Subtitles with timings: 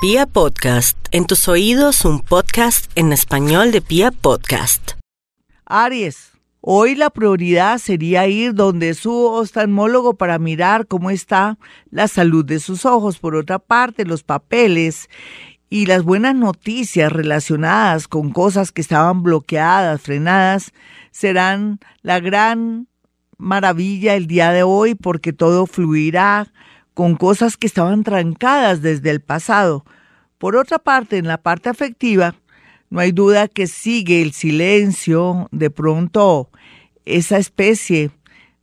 [0.00, 4.92] Pia Podcast, en tus oídos un podcast en español de Pia Podcast.
[5.66, 11.58] Aries, hoy la prioridad sería ir donde su oftalmólogo para mirar cómo está
[11.90, 13.18] la salud de sus ojos.
[13.18, 15.08] Por otra parte, los papeles
[15.68, 20.70] y las buenas noticias relacionadas con cosas que estaban bloqueadas, frenadas,
[21.10, 22.86] serán la gran
[23.36, 26.52] maravilla el día de hoy porque todo fluirá
[26.98, 29.84] con cosas que estaban trancadas desde el pasado.
[30.36, 32.34] Por otra parte, en la parte afectiva,
[32.90, 36.50] no hay duda que sigue el silencio, de pronto
[37.04, 38.10] esa especie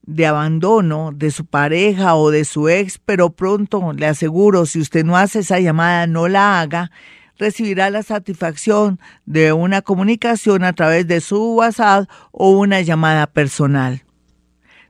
[0.01, 5.05] de abandono de su pareja o de su ex, pero pronto le aseguro, si usted
[5.05, 6.91] no hace esa llamada, no la haga,
[7.37, 14.03] recibirá la satisfacción de una comunicación a través de su WhatsApp o una llamada personal.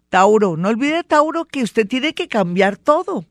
[0.10, 3.24] Tauro, no olvide Tauro que usted tiene que cambiar todo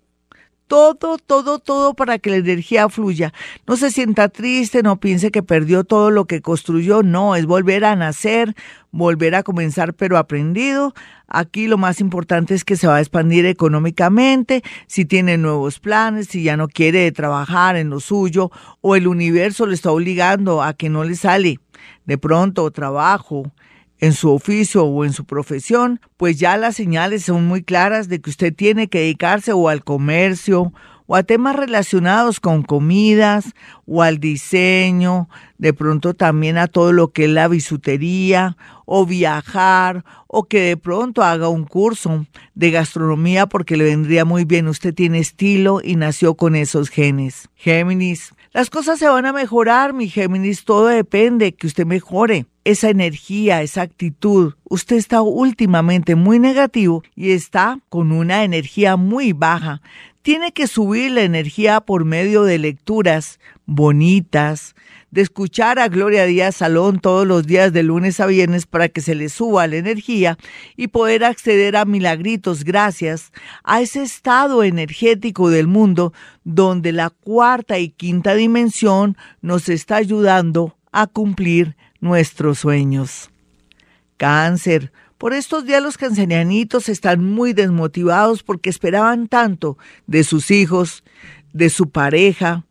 [0.66, 3.32] todo, todo, todo para que la energía fluya.
[3.66, 7.84] No se sienta triste, no piense que perdió todo lo que construyó, no, es volver
[7.84, 8.54] a nacer,
[8.90, 10.94] volver a comenzar, pero aprendido.
[11.26, 16.28] Aquí lo más importante es que se va a expandir económicamente, si tiene nuevos planes,
[16.28, 20.74] si ya no quiere trabajar en lo suyo o el universo le está obligando a
[20.74, 21.60] que no le sale
[22.04, 23.52] de pronto trabajo
[24.04, 28.20] en su oficio o en su profesión, pues ya las señales son muy claras de
[28.20, 30.72] que usted tiene que dedicarse o al comercio
[31.06, 33.52] o a temas relacionados con comidas
[33.86, 40.04] o al diseño, de pronto también a todo lo que es la bisutería o viajar
[40.26, 44.68] o que de pronto haga un curso de gastronomía porque le vendría muy bien.
[44.68, 47.48] Usted tiene estilo y nació con esos genes.
[47.54, 52.88] Géminis, las cosas se van a mejorar, mi Géminis, todo depende que usted mejore esa
[52.88, 54.54] energía, esa actitud.
[54.62, 59.82] Usted está últimamente muy negativo y está con una energía muy baja.
[60.24, 64.74] Tiene que subir la energía por medio de lecturas bonitas,
[65.10, 69.02] de escuchar a Gloria Díaz Salón todos los días de lunes a viernes para que
[69.02, 70.38] se le suba la energía
[70.78, 73.32] y poder acceder a milagritos gracias
[73.64, 80.74] a ese estado energético del mundo donde la cuarta y quinta dimensión nos está ayudando
[80.90, 83.28] a cumplir nuestros sueños.
[84.16, 84.90] Cáncer.
[85.18, 91.04] Por estos días los cancerianitos están muy desmotivados porque esperaban tanto de sus hijos,
[91.52, 92.64] de su pareja,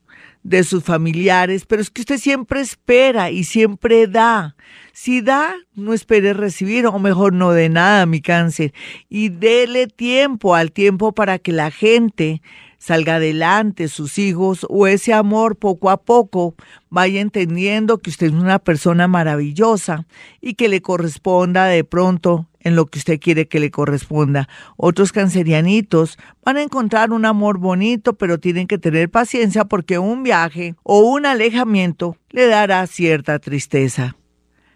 [0.44, 4.56] de sus familiares, pero es que usted siempre espera y siempre da.
[4.92, 8.74] Si da, no espere recibir, o mejor no de nada, mi cáncer,
[9.10, 12.42] y dele tiempo al tiempo para que la gente
[12.84, 16.54] salga adelante, sus hijos, o ese amor poco a poco
[16.90, 20.06] vaya entendiendo que usted es una persona maravillosa
[20.42, 24.50] y que le corresponda de pronto en lo que usted quiere que le corresponda.
[24.76, 30.22] Otros cancerianitos van a encontrar un amor bonito, pero tienen que tener paciencia porque un
[30.22, 34.18] viaje o un alejamiento le dará cierta tristeza.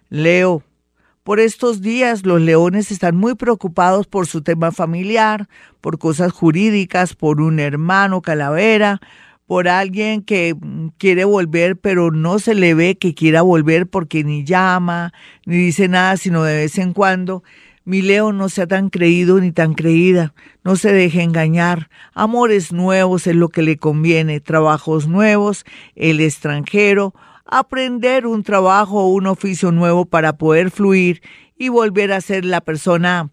[0.08, 0.64] Leo,
[1.28, 5.50] por estos días los leones están muy preocupados por su tema familiar,
[5.82, 9.02] por cosas jurídicas, por un hermano calavera,
[9.46, 14.24] por alguien que mm, quiere volver pero no se le ve que quiera volver porque
[14.24, 15.12] ni llama,
[15.46, 17.44] ni dice nada sino de vez en cuando.
[17.84, 20.34] Mi Leo no sea tan creído ni tan creída,
[20.64, 21.90] no se deje engañar.
[22.14, 27.14] Amores nuevos es lo que le conviene, trabajos nuevos, el extranjero,
[27.50, 31.22] aprender un trabajo o un oficio nuevo para poder fluir
[31.58, 33.30] y volver a ser la persona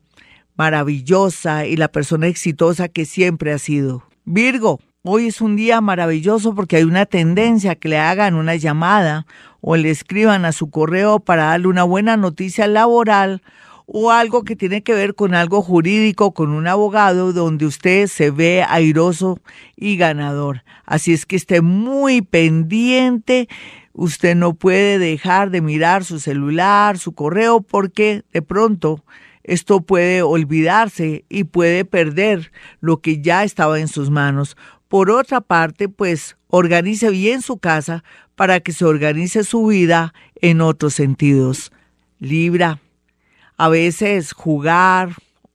[0.56, 4.04] maravillosa y la persona exitosa que siempre ha sido.
[4.24, 9.26] Virgo, hoy es un día maravilloso porque hay una tendencia que le hagan una llamada
[9.60, 13.42] o le escriban a su correo para darle una buena noticia laboral
[13.86, 18.30] o algo que tiene que ver con algo jurídico, con un abogado, donde usted se
[18.30, 19.38] ve airoso
[19.76, 20.62] y ganador.
[20.86, 23.48] Así es que esté muy pendiente
[23.96, 29.04] Usted no puede dejar de mirar su celular, su correo, porque de pronto
[29.44, 32.50] esto puede olvidarse y puede perder
[32.80, 34.56] lo que ya estaba en sus manos.
[34.88, 38.02] Por otra parte, pues organice bien su casa
[38.34, 41.70] para que se organice su vida en otros sentidos.
[42.18, 42.80] Libra,
[43.56, 45.10] a veces jugar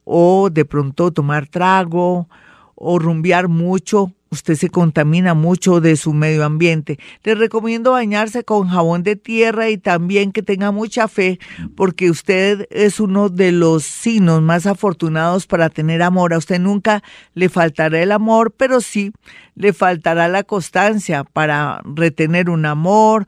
[0.05, 2.29] o de pronto tomar trago
[2.75, 6.99] o rumbear mucho usted se contamina mucho de su medio ambiente.
[7.23, 11.39] Le recomiendo bañarse con jabón de tierra y también que tenga mucha fe
[11.75, 16.33] porque usted es uno de los signos más afortunados para tener amor.
[16.33, 17.03] A usted nunca
[17.33, 19.11] le faltará el amor, pero sí
[19.55, 23.27] le faltará la constancia para retener un amor,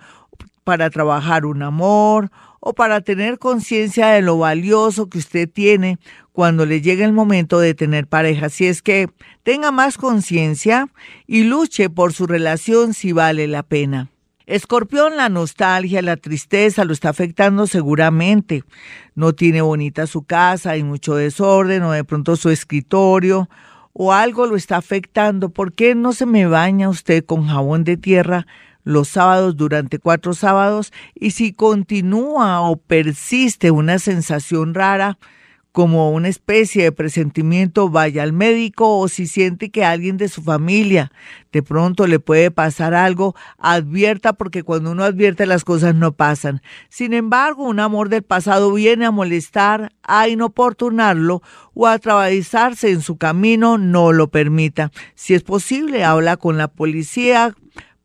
[0.64, 2.32] para trabajar un amor
[2.62, 5.98] o para tener conciencia de lo valioso que usted tiene
[6.32, 8.46] cuando le llegue el momento de tener pareja.
[8.46, 9.10] Así es que
[9.44, 10.88] tenga más conciencia
[11.28, 14.10] y luche por su relación si vale la pena.
[14.46, 18.64] Escorpión, la nostalgia, la tristeza lo está afectando seguramente.
[19.16, 23.50] No tiene bonita su casa, hay mucho desorden o de pronto su escritorio
[23.94, 25.50] o algo lo está afectando.
[25.50, 28.46] ¿Por qué no se me baña usted con jabón de tierra
[28.84, 30.92] los sábados durante cuatro sábados?
[31.16, 35.18] Y si continúa o persiste una sensación rara,
[35.72, 40.42] como una especie de presentimiento, vaya al médico o si siente que alguien de su
[40.42, 41.12] familia
[41.52, 46.62] de pronto le puede pasar algo, advierta porque cuando uno advierte las cosas no pasan.
[46.90, 51.42] Sin embargo, un amor del pasado viene a molestar, a inoportunarlo
[51.74, 54.92] o a atravesarse en su camino, no lo permita.
[55.16, 57.56] Si es posible, habla con la policía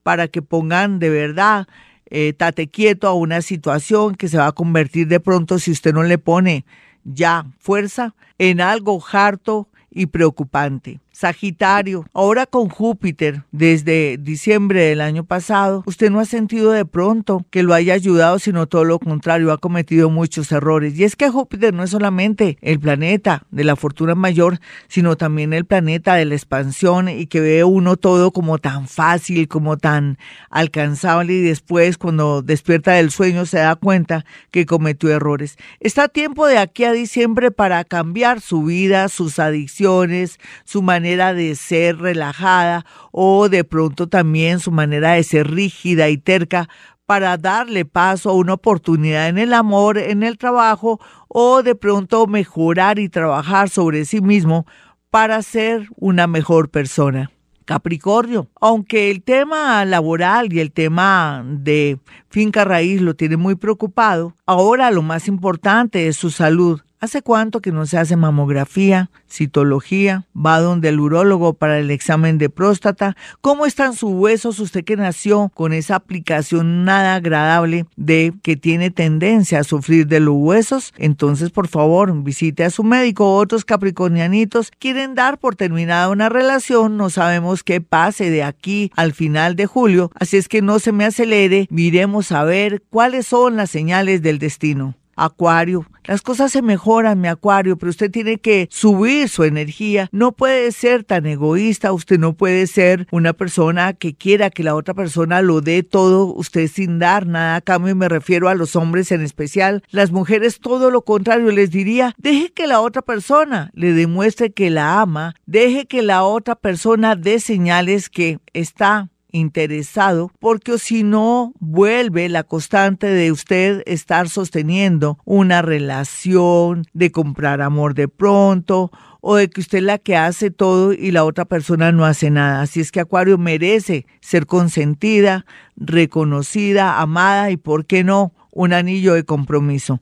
[0.07, 1.67] para que pongan de verdad
[2.11, 5.93] eh, tate quieto a una situación que se va a convertir de pronto si usted
[5.93, 6.65] no le pone
[7.03, 11.01] ya fuerza en algo harto y preocupante.
[11.17, 17.47] Sagitario, ahora con Júpiter desde diciembre del año pasado, usted no ha sentido de pronto
[17.49, 20.95] que lo haya ayudado, sino todo lo contrario, ha cometido muchos errores.
[20.99, 24.59] Y es que Júpiter no es solamente el planeta de la fortuna mayor,
[24.89, 29.49] sino también el planeta de la expansión y que ve uno todo como tan fácil,
[29.49, 30.19] como tan
[30.51, 35.57] alcanzable y después cuando despierta del sueño se da cuenta que cometió errores.
[35.81, 41.06] Está a tiempo de aquí a diciembre para cambiar su vida, sus adicciones, su manera
[41.15, 46.69] de ser relajada o de pronto también su manera de ser rígida y terca
[47.07, 52.27] para darle paso a una oportunidad en el amor, en el trabajo o de pronto
[52.27, 54.67] mejorar y trabajar sobre sí mismo
[55.11, 57.31] para ser una mejor persona.
[57.65, 61.99] Capricornio, aunque el tema laboral y el tema de
[62.29, 66.81] finca raíz lo tiene muy preocupado, ahora lo más importante es su salud.
[66.99, 70.25] ¿Hace cuánto que no se hace mamografía, citología?
[70.35, 73.19] ¿Va donde el urólogo para el examen de próstata?
[73.43, 74.61] ¿Cómo están sus huesos?
[74.61, 80.21] Usted que nació con esa aplicación nada agradable de que tiene tendencia a sufrir de
[80.21, 83.37] los huesos, entonces por favor visite a su médico.
[83.37, 89.13] Otros capricornianitos quieren dar por terminada una relación, no sabemos qué pase de aquí al
[89.13, 93.57] final de julio, así es que no se me acelere, miremos a ver cuáles son
[93.57, 94.95] las señales del destino.
[95.17, 100.09] Acuario, las cosas se mejoran, mi Acuario, pero usted tiene que subir su energía.
[100.13, 104.77] No puede ser tan egoísta, usted no puede ser una persona que quiera que la
[104.77, 108.77] otra persona lo dé todo, usted sin dar nada a cambio, me refiero a los
[108.77, 109.83] hombres en especial.
[109.91, 114.71] Las mujeres todo lo contrario, les diría, deje que la otra persona le demuestre que
[114.71, 121.53] la ama, deje que la otra persona dé señales que está interesado, porque si no
[121.61, 128.91] vuelve la constante de usted estar sosteniendo una relación, de comprar amor de pronto
[129.21, 132.31] o de que usted es la que hace todo y la otra persona no hace
[132.31, 132.63] nada.
[132.63, 135.47] Así es que Acuario merece ser consentida,
[135.77, 140.01] reconocida, amada y, ¿por qué no?, un anillo de compromiso.